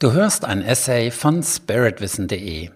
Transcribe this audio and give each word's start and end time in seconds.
Du 0.00 0.12
hörst 0.12 0.46
ein 0.46 0.62
Essay 0.62 1.10
von 1.10 1.42
spiritwissen.de, 1.42 2.70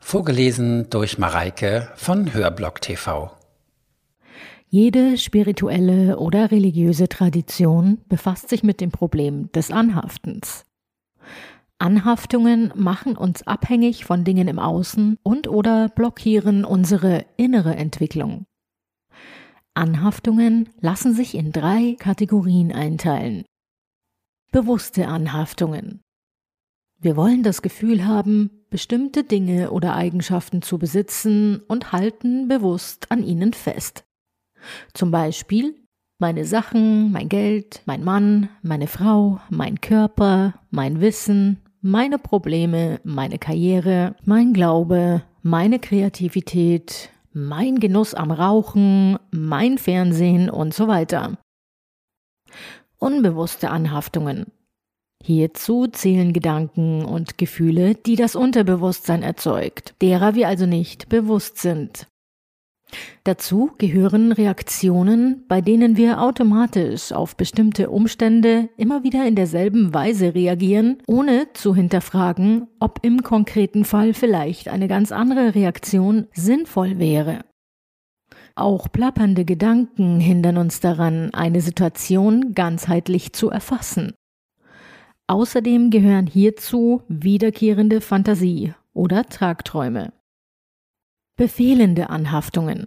vorgelesen 0.00 0.88
durch 0.88 1.18
Mareike 1.18 1.90
von 1.96 2.32
Hörblock 2.32 2.80
TV. 2.80 3.30
Jede 4.70 5.18
spirituelle 5.18 6.18
oder 6.18 6.50
religiöse 6.50 7.10
Tradition 7.10 7.98
befasst 8.08 8.48
sich 8.48 8.62
mit 8.62 8.80
dem 8.80 8.90
Problem 8.90 9.52
des 9.52 9.70
Anhaftens. 9.70 10.64
Anhaftungen 11.76 12.72
machen 12.74 13.18
uns 13.18 13.46
abhängig 13.46 14.06
von 14.06 14.24
Dingen 14.24 14.48
im 14.48 14.58
Außen 14.58 15.18
und 15.22 15.48
oder 15.48 15.90
blockieren 15.90 16.64
unsere 16.64 17.26
innere 17.36 17.76
Entwicklung. 17.76 18.46
Anhaftungen 19.74 20.70
lassen 20.80 21.12
sich 21.12 21.34
in 21.34 21.52
drei 21.52 21.96
Kategorien 21.98 22.72
einteilen. 22.72 23.44
Bewusste 24.52 25.06
Anhaftungen. 25.06 26.00
Wir 26.98 27.16
wollen 27.16 27.42
das 27.42 27.60
Gefühl 27.60 28.06
haben, 28.06 28.50
bestimmte 28.70 29.22
Dinge 29.22 29.70
oder 29.70 29.94
Eigenschaften 29.94 30.62
zu 30.62 30.78
besitzen 30.78 31.60
und 31.68 31.92
halten 31.92 32.48
bewusst 32.48 33.10
an 33.10 33.22
ihnen 33.22 33.52
fest. 33.52 34.04
Zum 34.94 35.10
Beispiel 35.10 35.74
meine 36.18 36.46
Sachen, 36.46 37.12
mein 37.12 37.28
Geld, 37.28 37.82
mein 37.84 38.02
Mann, 38.02 38.48
meine 38.62 38.86
Frau, 38.86 39.40
mein 39.50 39.80
Körper, 39.82 40.54
mein 40.70 41.00
Wissen, 41.00 41.60
meine 41.82 42.18
Probleme, 42.18 43.00
meine 43.04 43.38
Karriere, 43.38 44.16
mein 44.24 44.54
Glaube, 44.54 45.22
meine 45.42 45.78
Kreativität, 45.78 47.10
mein 47.32 47.78
Genuss 47.78 48.14
am 48.14 48.30
Rauchen, 48.30 49.18
mein 49.30 49.76
Fernsehen 49.76 50.48
und 50.48 50.72
so 50.72 50.88
weiter. 50.88 51.36
Unbewusste 52.98 53.70
Anhaftungen. 53.70 54.46
Hierzu 55.22 55.86
zählen 55.86 56.32
Gedanken 56.32 57.04
und 57.04 57.38
Gefühle, 57.38 57.94
die 57.94 58.16
das 58.16 58.36
Unterbewusstsein 58.36 59.22
erzeugt, 59.22 59.94
derer 60.00 60.34
wir 60.34 60.48
also 60.48 60.66
nicht 60.66 61.08
bewusst 61.08 61.58
sind. 61.58 62.06
Dazu 63.24 63.72
gehören 63.78 64.30
Reaktionen, 64.30 65.44
bei 65.48 65.60
denen 65.60 65.96
wir 65.96 66.20
automatisch 66.22 67.10
auf 67.10 67.36
bestimmte 67.36 67.90
Umstände 67.90 68.68
immer 68.76 69.02
wieder 69.02 69.26
in 69.26 69.34
derselben 69.34 69.92
Weise 69.92 70.34
reagieren, 70.34 70.98
ohne 71.08 71.52
zu 71.52 71.74
hinterfragen, 71.74 72.68
ob 72.78 73.00
im 73.02 73.22
konkreten 73.24 73.84
Fall 73.84 74.14
vielleicht 74.14 74.68
eine 74.68 74.86
ganz 74.86 75.10
andere 75.10 75.56
Reaktion 75.56 76.28
sinnvoll 76.32 76.98
wäre. 76.98 77.44
Auch 78.54 78.90
plappernde 78.90 79.44
Gedanken 79.44 80.20
hindern 80.20 80.56
uns 80.56 80.80
daran, 80.80 81.34
eine 81.34 81.60
Situation 81.60 82.54
ganzheitlich 82.54 83.32
zu 83.32 83.50
erfassen. 83.50 84.14
Außerdem 85.28 85.90
gehören 85.90 86.26
hierzu 86.26 87.02
wiederkehrende 87.08 88.00
Fantasie 88.00 88.74
oder 88.92 89.24
Tragträume. 89.24 90.12
Befehlende 91.36 92.10
Anhaftungen. 92.10 92.86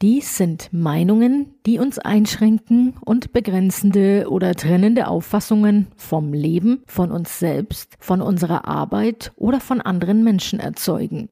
Dies 0.00 0.36
sind 0.36 0.72
Meinungen, 0.72 1.54
die 1.66 1.80
uns 1.80 1.98
einschränken 1.98 2.94
und 3.04 3.32
begrenzende 3.32 4.28
oder 4.30 4.54
trennende 4.54 5.08
Auffassungen 5.08 5.88
vom 5.96 6.32
Leben, 6.32 6.84
von 6.86 7.10
uns 7.10 7.40
selbst, 7.40 7.96
von 7.98 8.22
unserer 8.22 8.68
Arbeit 8.68 9.32
oder 9.34 9.60
von 9.60 9.80
anderen 9.80 10.22
Menschen 10.22 10.60
erzeugen. 10.60 11.28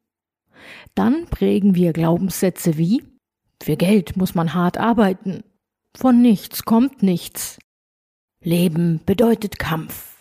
Dann 0.97 1.27
prägen 1.27 1.77
wir 1.77 1.93
Glaubenssätze 1.93 2.77
wie 2.77 3.05
Für 3.63 3.77
Geld 3.77 4.17
muss 4.17 4.35
man 4.35 4.53
hart 4.53 4.79
arbeiten, 4.79 5.45
von 5.97 6.21
nichts 6.21 6.65
kommt 6.65 7.05
nichts, 7.05 7.59
Leben 8.43 9.01
bedeutet 9.07 9.61
Kampf. 9.61 10.14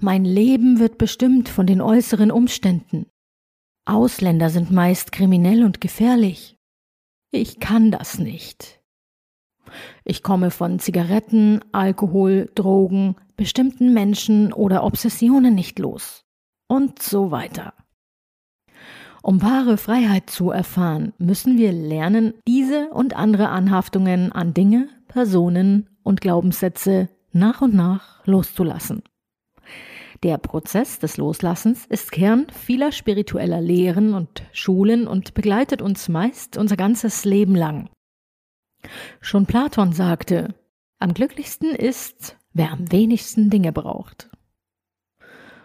Mein 0.00 0.24
Leben 0.24 0.80
wird 0.80 0.98
bestimmt 0.98 1.48
von 1.48 1.66
den 1.66 1.80
äußeren 1.80 2.30
Umständen. 2.30 3.06
Ausländer 3.86 4.50
sind 4.50 4.70
meist 4.70 5.12
kriminell 5.12 5.64
und 5.64 5.80
gefährlich. 5.80 6.56
Ich 7.30 7.60
kann 7.60 7.90
das 7.90 8.18
nicht. 8.18 8.80
Ich 10.04 10.22
komme 10.22 10.50
von 10.50 10.78
Zigaretten, 10.78 11.60
Alkohol, 11.72 12.50
Drogen, 12.54 13.16
bestimmten 13.36 13.92
Menschen 13.92 14.52
oder 14.52 14.84
Obsessionen 14.84 15.54
nicht 15.54 15.78
los. 15.78 16.24
Und 16.68 17.00
so 17.00 17.30
weiter. 17.30 17.74
Um 19.22 19.42
wahre 19.42 19.78
Freiheit 19.78 20.28
zu 20.28 20.50
erfahren, 20.50 21.14
müssen 21.18 21.56
wir 21.56 21.72
lernen, 21.72 22.34
diese 22.46 22.90
und 22.90 23.16
andere 23.16 23.48
Anhaftungen 23.48 24.32
an 24.32 24.54
Dinge, 24.54 24.88
Personen 25.08 25.88
und 26.02 26.20
Glaubenssätze 26.20 27.08
nach 27.32 27.62
und 27.62 27.74
nach 27.74 28.26
loszulassen. 28.26 29.02
Der 30.22 30.38
Prozess 30.38 30.98
des 30.98 31.16
Loslassens 31.16 31.86
ist 31.86 32.12
Kern 32.12 32.46
vieler 32.50 32.92
spiritueller 32.92 33.60
Lehren 33.60 34.14
und 34.14 34.42
Schulen 34.52 35.06
und 35.06 35.34
begleitet 35.34 35.82
uns 35.82 36.08
meist 36.08 36.56
unser 36.56 36.76
ganzes 36.76 37.24
Leben 37.24 37.54
lang. 37.54 37.90
Schon 39.20 39.46
Platon 39.46 39.92
sagte, 39.92 40.54
am 40.98 41.12
glücklichsten 41.12 41.74
ist, 41.74 42.38
wer 42.52 42.72
am 42.72 42.90
wenigsten 42.90 43.50
Dinge 43.50 43.72
braucht. 43.72 44.30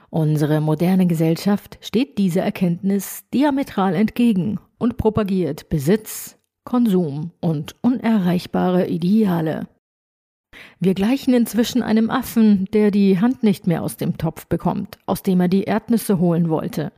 Unsere 0.10 0.60
moderne 0.60 1.06
Gesellschaft 1.06 1.78
steht 1.81 2.18
dieser 2.18 2.42
Erkenntnis 2.42 3.24
diametral 3.34 3.94
entgegen 3.94 4.60
und 4.80 4.98
propagiert 4.98 5.70
Besitz, 5.70 6.38
Konsum 6.64 7.31
und 7.42 7.76
unerreichbare 7.81 8.88
Ideale. 8.88 9.68
Wir 10.80 10.94
gleichen 10.94 11.34
inzwischen 11.34 11.84
einem 11.84 12.09
Affen, 12.09 12.66
der 12.74 12.92
die 12.92 13.20
Hand 13.20 13.44
nicht 13.44 13.68
mehr 13.68 13.84
aus 13.84 13.97
dem 13.97 14.18
Topf 14.18 14.47
bekommt, 14.47 14.97
aus 15.06 15.24
dem 15.24 15.42
er 15.42 15.47
die 15.47 15.64
Erdnüsse 15.64 16.20
holen 16.20 16.50
wollte. 16.50 16.92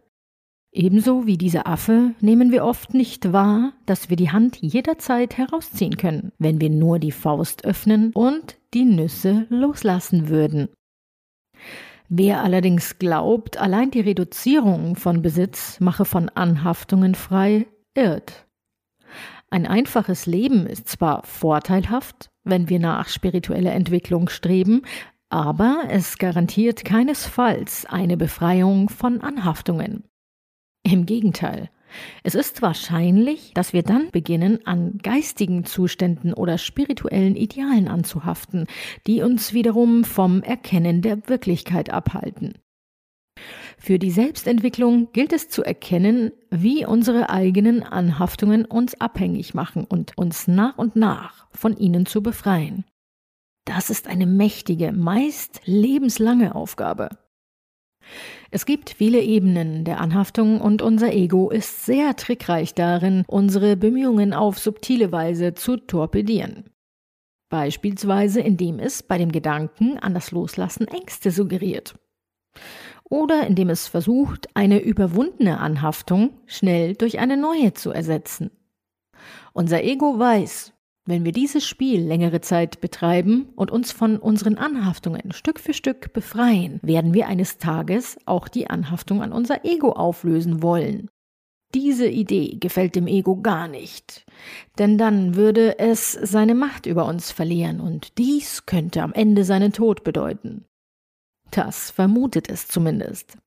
Ebenso 0.73 1.25
wie 1.27 1.37
dieser 1.37 1.67
Affe 1.67 2.15
nehmen 2.21 2.51
wir 2.51 2.63
oft 2.63 2.93
nicht 2.93 3.33
wahr, 3.33 3.73
dass 3.85 4.09
wir 4.09 4.15
die 4.15 4.31
Hand 4.31 4.57
jederzeit 4.61 5.37
herausziehen 5.37 5.97
können, 5.97 6.31
wenn 6.39 6.61
wir 6.61 6.69
nur 6.69 6.97
die 6.97 7.11
Faust 7.11 7.65
öffnen 7.65 8.11
und 8.13 8.57
die 8.73 8.85
Nüsse 8.85 9.47
loslassen 9.49 10.29
würden. 10.29 10.69
Wer 12.07 12.41
allerdings 12.41 12.99
glaubt, 12.99 13.57
allein 13.57 13.91
die 13.91 13.99
Reduzierung 13.99 14.95
von 14.95 15.21
Besitz 15.21 15.79
mache 15.81 16.05
von 16.05 16.29
Anhaftungen 16.29 17.15
frei, 17.15 17.67
irrt. 17.93 18.45
Ein 19.49 19.67
einfaches 19.67 20.25
Leben 20.25 20.67
ist 20.67 20.87
zwar 20.87 21.23
vorteilhaft, 21.23 22.30
wenn 22.43 22.69
wir 22.69 22.79
nach 22.79 23.09
spiritueller 23.09 23.73
Entwicklung 23.73 24.29
streben, 24.29 24.81
aber 25.29 25.83
es 25.89 26.17
garantiert 26.17 26.83
keinesfalls 26.83 27.85
eine 27.85 28.17
Befreiung 28.17 28.89
von 28.89 29.21
Anhaftungen. 29.21 30.03
Im 30.83 31.05
Gegenteil, 31.05 31.69
es 32.23 32.35
ist 32.35 32.61
wahrscheinlich, 32.61 33.53
dass 33.53 33.73
wir 33.73 33.83
dann 33.83 34.11
beginnen, 34.11 34.65
an 34.65 34.97
geistigen 35.03 35.65
Zuständen 35.65 36.33
oder 36.33 36.57
spirituellen 36.57 37.35
Idealen 37.35 37.87
anzuhaften, 37.87 38.67
die 39.07 39.21
uns 39.21 39.53
wiederum 39.53 40.03
vom 40.03 40.41
Erkennen 40.41 41.01
der 41.01 41.27
Wirklichkeit 41.29 41.89
abhalten. 41.89 42.55
Für 43.77 43.97
die 43.97 44.11
Selbstentwicklung 44.11 45.11
gilt 45.11 45.33
es 45.33 45.49
zu 45.49 45.63
erkennen, 45.63 46.31
wie 46.51 46.85
unsere 46.85 47.29
eigenen 47.29 47.81
Anhaftungen 47.81 48.65
uns 48.65 48.99
abhängig 49.01 49.53
machen 49.53 49.85
und 49.85 50.17
uns 50.17 50.47
nach 50.47 50.77
und 50.77 50.95
nach 50.95 51.47
von 51.51 51.75
ihnen 51.77 52.05
zu 52.05 52.21
befreien. 52.21 52.85
Das 53.65 53.89
ist 53.89 54.07
eine 54.07 54.25
mächtige, 54.25 54.91
meist 54.91 55.61
lebenslange 55.65 56.55
Aufgabe. 56.55 57.09
Es 58.49 58.65
gibt 58.65 58.89
viele 58.89 59.21
Ebenen 59.21 59.85
der 59.85 60.01
Anhaftung 60.01 60.59
und 60.59 60.81
unser 60.81 61.13
Ego 61.13 61.49
ist 61.49 61.85
sehr 61.85 62.15
trickreich 62.15 62.73
darin, 62.73 63.23
unsere 63.27 63.77
Bemühungen 63.77 64.33
auf 64.33 64.59
subtile 64.59 65.11
Weise 65.11 65.53
zu 65.53 65.77
torpedieren. 65.77 66.65
Beispielsweise 67.49 68.41
indem 68.41 68.79
es 68.79 69.03
bei 69.03 69.17
dem 69.17 69.31
Gedanken 69.31 69.97
an 69.97 70.13
das 70.13 70.31
Loslassen 70.31 70.87
Ängste 70.87 71.31
suggeriert 71.31 71.95
oder 73.11 73.45
indem 73.45 73.69
es 73.69 73.87
versucht, 73.87 74.47
eine 74.55 74.79
überwundene 74.79 75.59
Anhaftung 75.59 76.31
schnell 76.47 76.95
durch 76.95 77.19
eine 77.19 77.37
neue 77.37 77.73
zu 77.73 77.91
ersetzen. 77.91 78.51
Unser 79.53 79.83
Ego 79.83 80.17
weiß, 80.17 80.73
wenn 81.05 81.25
wir 81.25 81.33
dieses 81.33 81.67
Spiel 81.67 82.01
längere 82.01 82.39
Zeit 82.39 82.79
betreiben 82.79 83.49
und 83.55 83.69
uns 83.69 83.91
von 83.91 84.17
unseren 84.17 84.57
Anhaftungen 84.57 85.33
Stück 85.33 85.59
für 85.59 85.73
Stück 85.73 86.13
befreien, 86.13 86.79
werden 86.83 87.13
wir 87.13 87.27
eines 87.27 87.57
Tages 87.57 88.17
auch 88.25 88.47
die 88.47 88.69
Anhaftung 88.69 89.21
an 89.21 89.33
unser 89.33 89.65
Ego 89.65 89.91
auflösen 89.91 90.63
wollen. 90.63 91.09
Diese 91.73 92.07
Idee 92.07 92.57
gefällt 92.59 92.95
dem 92.95 93.07
Ego 93.07 93.41
gar 93.41 93.67
nicht, 93.67 94.25
denn 94.77 94.97
dann 94.97 95.35
würde 95.35 95.79
es 95.79 96.13
seine 96.13 96.55
Macht 96.55 96.85
über 96.85 97.05
uns 97.05 97.31
verlieren 97.31 97.81
und 97.81 98.17
dies 98.17 98.65
könnte 98.65 99.01
am 99.01 99.13
Ende 99.13 99.43
seinen 99.43 99.73
Tod 99.73 100.03
bedeuten. 100.03 100.65
Das 101.51 101.91
vermutet 101.91 102.49
es 102.49 102.67
zumindest. 102.67 103.37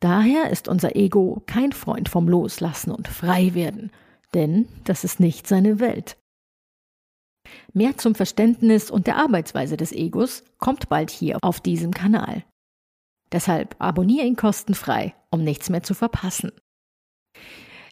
Daher 0.00 0.50
ist 0.50 0.68
unser 0.68 0.96
Ego 0.96 1.42
kein 1.46 1.72
Freund 1.72 2.08
vom 2.08 2.28
Loslassen 2.28 2.90
und 2.90 3.08
Freiwerden, 3.08 3.90
denn 4.32 4.68
das 4.84 5.04
ist 5.04 5.20
nicht 5.20 5.46
seine 5.46 5.78
Welt. 5.78 6.16
Mehr 7.72 7.98
zum 7.98 8.14
Verständnis 8.14 8.90
und 8.90 9.06
der 9.06 9.16
Arbeitsweise 9.16 9.76
des 9.76 9.92
Egos 9.92 10.44
kommt 10.58 10.88
bald 10.88 11.10
hier 11.10 11.38
auf 11.42 11.60
diesem 11.60 11.92
Kanal. 11.92 12.44
Deshalb 13.32 13.76
abonniere 13.78 14.26
ihn 14.26 14.36
kostenfrei, 14.36 15.14
um 15.30 15.44
nichts 15.44 15.68
mehr 15.68 15.82
zu 15.82 15.94
verpassen. 15.94 16.52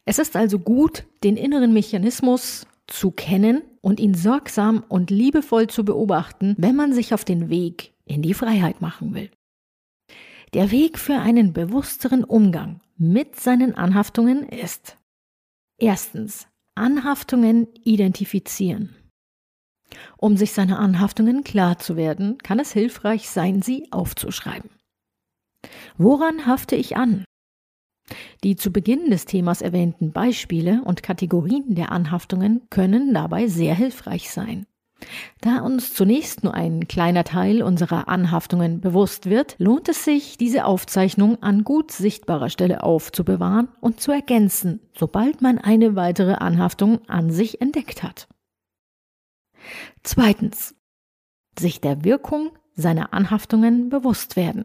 Es 0.05 0.19
ist 0.19 0.37
also 0.37 0.59
gut, 0.59 1.05
den 1.23 1.37
inneren 1.37 1.73
Mechanismus 1.73 2.67
zu 2.87 3.11
kennen 3.11 3.63
und 3.83 4.01
ihn 4.01 4.15
sorgsam 4.15 4.85
und 4.89 5.11
liebevoll 5.11 5.67
zu 5.67 5.85
beobachten, 5.85 6.55
wenn 6.59 6.75
man 6.75 6.93
sich 6.93 7.13
auf 7.13 7.25
den 7.25 7.51
Weg 7.51 7.93
in 8.09 8.23
die 8.23 8.35
Freiheit 8.35 8.81
machen 8.81 9.15
will. 9.15 9.31
Der 10.55 10.71
Weg 10.71 10.99
für 10.99 11.19
einen 11.19 11.53
bewussteren 11.53 12.25
Umgang 12.25 12.81
mit 12.97 13.37
seinen 13.37 13.75
Anhaftungen 13.75 14.49
ist 14.49 14.97
erstens 15.79 16.49
Anhaftungen 16.75 17.69
identifizieren. 17.85 18.95
Um 20.17 20.37
sich 20.37 20.53
seiner 20.53 20.79
Anhaftungen 20.79 21.45
klar 21.45 21.79
zu 21.79 21.97
werden, 21.97 22.39
kann 22.39 22.59
es 22.59 22.73
hilfreich 22.73 23.29
sein, 23.29 23.63
sie 23.63 23.89
aufzuschreiben. 23.91 24.71
Woran 25.97 26.47
hafte 26.47 26.77
ich 26.77 26.97
an? 26.97 27.25
Die 28.45 28.57
zu 28.57 28.71
Beginn 28.71 29.11
des 29.11 29.25
Themas 29.25 29.61
erwähnten 29.61 30.13
Beispiele 30.13 30.83
und 30.85 31.03
Kategorien 31.03 31.75
der 31.75 31.93
Anhaftungen 31.93 32.69
können 32.71 33.13
dabei 33.13 33.49
sehr 33.49 33.75
hilfreich 33.75 34.31
sein. 34.31 34.67
Da 35.41 35.61
uns 35.61 35.95
zunächst 35.95 36.43
nur 36.43 36.55
ein 36.55 36.89
kleiner 36.89 37.25
Teil 37.25 37.63
unserer 37.63 38.09
Anhaftungen 38.09 38.81
bewusst 38.81 39.27
wird, 39.27 39.55
lohnt 39.59 39.89
es 39.89 40.05
sich, 40.05 40.37
diese 40.39 40.65
Aufzeichnung 40.65 41.43
an 41.43 41.63
gut 41.63 41.93
sichtbarer 41.93 42.51
Stelle 42.51 42.83
aufzubewahren 42.83 43.69
und 43.81 44.01
zu 44.01 44.11
ergänzen, 44.11 44.81
sobald 44.95 45.41
man 45.41 45.59
eine 45.59 45.95
weitere 45.95 46.35
Anhaftung 46.35 47.09
an 47.09 47.31
sich 47.31 47.61
entdeckt 47.61 48.03
hat. 48.03 48.29
Zweitens. 50.03 50.75
Sich 51.59 51.81
der 51.81 52.05
Wirkung 52.05 52.53
seiner 52.75 53.13
Anhaftungen 53.13 53.89
bewusst 53.89 54.37
werden. 54.37 54.65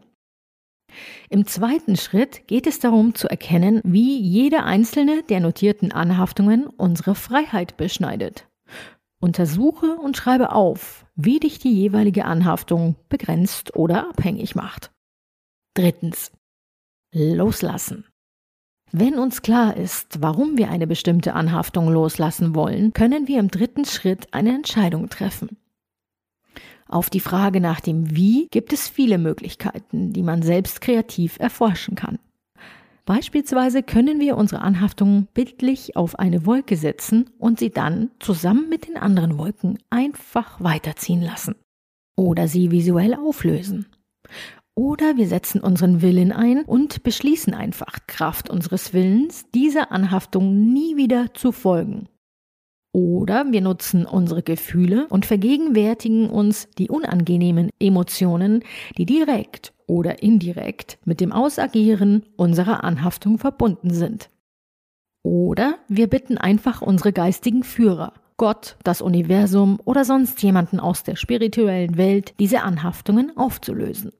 Im 1.28 1.46
zweiten 1.46 1.96
Schritt 1.96 2.46
geht 2.46 2.68
es 2.68 2.78
darum 2.78 3.14
zu 3.16 3.28
erkennen, 3.28 3.80
wie 3.84 4.20
jede 4.20 4.62
einzelne 4.62 5.24
der 5.24 5.40
notierten 5.40 5.90
Anhaftungen 5.90 6.66
unsere 6.66 7.16
Freiheit 7.16 7.76
beschneidet. 7.76 8.46
Untersuche 9.24 9.96
und 9.96 10.18
schreibe 10.18 10.52
auf, 10.52 11.06
wie 11.16 11.40
dich 11.40 11.58
die 11.58 11.72
jeweilige 11.72 12.26
Anhaftung 12.26 12.96
begrenzt 13.08 13.74
oder 13.74 14.10
abhängig 14.10 14.54
macht. 14.54 14.92
Drittens. 15.72 16.30
Loslassen. 17.10 18.04
Wenn 18.92 19.18
uns 19.18 19.40
klar 19.40 19.78
ist, 19.78 20.20
warum 20.20 20.58
wir 20.58 20.68
eine 20.68 20.86
bestimmte 20.86 21.32
Anhaftung 21.32 21.88
loslassen 21.88 22.54
wollen, 22.54 22.92
können 22.92 23.26
wir 23.26 23.40
im 23.40 23.48
dritten 23.48 23.86
Schritt 23.86 24.28
eine 24.34 24.54
Entscheidung 24.54 25.08
treffen. 25.08 25.56
Auf 26.86 27.08
die 27.08 27.20
Frage 27.20 27.62
nach 27.62 27.80
dem 27.80 28.14
Wie 28.14 28.48
gibt 28.50 28.74
es 28.74 28.88
viele 28.88 29.16
Möglichkeiten, 29.16 30.12
die 30.12 30.22
man 30.22 30.42
selbst 30.42 30.82
kreativ 30.82 31.38
erforschen 31.40 31.94
kann. 31.94 32.18
Beispielsweise 33.06 33.82
können 33.82 34.18
wir 34.18 34.36
unsere 34.38 34.62
Anhaftung 34.62 35.28
bildlich 35.34 35.94
auf 35.94 36.18
eine 36.18 36.46
Wolke 36.46 36.76
setzen 36.76 37.30
und 37.38 37.58
sie 37.58 37.70
dann 37.70 38.10
zusammen 38.18 38.68
mit 38.70 38.88
den 38.88 38.96
anderen 38.96 39.36
Wolken 39.38 39.78
einfach 39.90 40.62
weiterziehen 40.62 41.20
lassen. 41.20 41.54
Oder 42.16 42.48
sie 42.48 42.70
visuell 42.70 43.14
auflösen. 43.14 43.86
Oder 44.74 45.16
wir 45.16 45.28
setzen 45.28 45.60
unseren 45.60 46.00
Willen 46.00 46.32
ein 46.32 46.64
und 46.64 47.02
beschließen 47.02 47.52
einfach 47.52 48.06
Kraft 48.06 48.48
unseres 48.48 48.94
Willens, 48.94 49.44
dieser 49.54 49.92
Anhaftung 49.92 50.72
nie 50.72 50.96
wieder 50.96 51.34
zu 51.34 51.52
folgen. 51.52 52.08
Oder 52.92 53.52
wir 53.52 53.60
nutzen 53.60 54.06
unsere 54.06 54.42
Gefühle 54.42 55.08
und 55.08 55.26
vergegenwärtigen 55.26 56.30
uns 56.30 56.68
die 56.78 56.88
unangenehmen 56.88 57.70
Emotionen, 57.78 58.62
die 58.96 59.04
direkt 59.04 59.73
oder 59.86 60.22
indirekt 60.22 60.98
mit 61.04 61.20
dem 61.20 61.32
Ausagieren 61.32 62.24
unserer 62.36 62.84
Anhaftung 62.84 63.38
verbunden 63.38 63.90
sind. 63.90 64.30
Oder 65.22 65.78
wir 65.88 66.08
bitten 66.08 66.38
einfach 66.38 66.82
unsere 66.82 67.12
geistigen 67.12 67.62
Führer, 67.62 68.12
Gott, 68.36 68.76
das 68.82 69.00
Universum 69.00 69.80
oder 69.84 70.04
sonst 70.04 70.42
jemanden 70.42 70.80
aus 70.80 71.02
der 71.02 71.16
spirituellen 71.16 71.96
Welt, 71.96 72.34
diese 72.38 72.62
Anhaftungen 72.62 73.36
aufzulösen. 73.36 74.12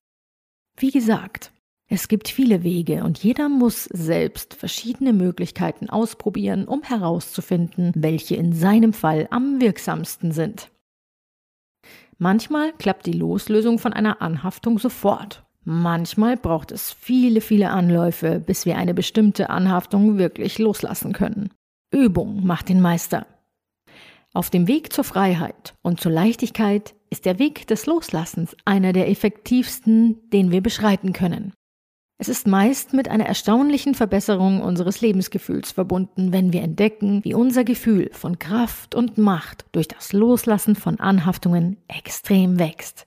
Wie 0.76 0.90
gesagt, 0.90 1.52
es 1.88 2.08
gibt 2.08 2.28
viele 2.28 2.62
Wege 2.62 3.04
und 3.04 3.22
jeder 3.22 3.48
muss 3.48 3.84
selbst 3.84 4.54
verschiedene 4.54 5.12
Möglichkeiten 5.12 5.90
ausprobieren, 5.90 6.66
um 6.66 6.82
herauszufinden, 6.82 7.92
welche 7.94 8.36
in 8.36 8.52
seinem 8.52 8.92
Fall 8.92 9.28
am 9.30 9.60
wirksamsten 9.60 10.32
sind. 10.32 10.70
Manchmal 12.18 12.72
klappt 12.72 13.06
die 13.06 13.12
Loslösung 13.12 13.78
von 13.78 13.92
einer 13.92 14.22
Anhaftung 14.22 14.78
sofort. 14.78 15.44
Manchmal 15.64 16.36
braucht 16.36 16.72
es 16.72 16.92
viele, 16.92 17.40
viele 17.40 17.70
Anläufe, 17.70 18.38
bis 18.38 18.66
wir 18.66 18.76
eine 18.76 18.92
bestimmte 18.92 19.48
Anhaftung 19.48 20.18
wirklich 20.18 20.58
loslassen 20.58 21.12
können. 21.12 21.50
Übung 21.90 22.44
macht 22.44 22.68
den 22.68 22.82
Meister. 22.82 23.26
Auf 24.34 24.50
dem 24.50 24.66
Weg 24.66 24.92
zur 24.92 25.04
Freiheit 25.04 25.74
und 25.82 26.00
zur 26.00 26.12
Leichtigkeit 26.12 26.94
ist 27.08 27.24
der 27.24 27.38
Weg 27.38 27.66
des 27.68 27.86
Loslassens 27.86 28.56
einer 28.64 28.92
der 28.92 29.08
effektivsten, 29.08 30.28
den 30.30 30.50
wir 30.50 30.60
beschreiten 30.60 31.12
können. 31.12 31.52
Es 32.18 32.28
ist 32.28 32.46
meist 32.46 32.92
mit 32.92 33.08
einer 33.08 33.26
erstaunlichen 33.26 33.94
Verbesserung 33.94 34.60
unseres 34.60 35.00
Lebensgefühls 35.00 35.72
verbunden, 35.72 36.32
wenn 36.32 36.52
wir 36.52 36.62
entdecken, 36.62 37.24
wie 37.24 37.34
unser 37.34 37.64
Gefühl 37.64 38.10
von 38.12 38.38
Kraft 38.38 38.94
und 38.94 39.18
Macht 39.18 39.64
durch 39.72 39.88
das 39.88 40.12
Loslassen 40.12 40.76
von 40.76 41.00
Anhaftungen 41.00 41.76
extrem 41.88 42.58
wächst. 42.58 43.06